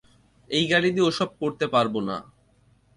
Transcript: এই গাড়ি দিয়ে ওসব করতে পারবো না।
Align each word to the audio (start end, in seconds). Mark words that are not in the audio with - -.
এই 0.49 0.65
গাড়ি 0.71 0.89
দিয়ে 0.95 1.07
ওসব 1.09 1.29
করতে 1.41 1.65
পারবো 1.73 1.99
না। 2.09 2.17